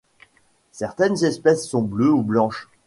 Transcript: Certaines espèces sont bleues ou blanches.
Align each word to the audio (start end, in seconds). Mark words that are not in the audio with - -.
Certaines 0.71 1.23
espèces 1.23 1.69
sont 1.69 1.83
bleues 1.83 2.09
ou 2.11 2.23
blanches. 2.23 2.67